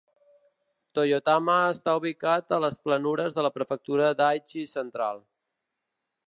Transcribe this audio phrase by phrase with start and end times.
[0.99, 5.23] Toyotama està ubicat a les planures de la prefectura d'Aichi central.